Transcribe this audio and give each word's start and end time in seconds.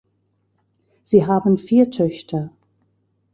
Sie 1.03 1.27
haben 1.27 1.59
vier 1.59 1.91
Töchter. 1.91 2.49